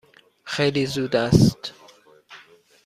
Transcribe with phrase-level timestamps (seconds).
[0.43, 1.73] خیلی زود است.